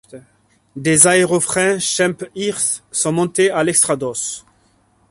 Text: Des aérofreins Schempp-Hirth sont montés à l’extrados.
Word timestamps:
Des 0.75 1.05
aérofreins 1.05 1.77
Schempp-Hirth 1.77 2.83
sont 2.91 3.11
montés 3.11 3.51
à 3.51 3.63
l’extrados. 3.63 4.47